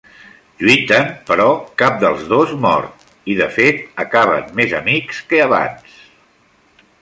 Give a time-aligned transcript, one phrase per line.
[0.67, 1.45] Lluiten però
[1.81, 2.87] cap dels dos mor,
[3.35, 6.01] i de fet acaben més amics que abans.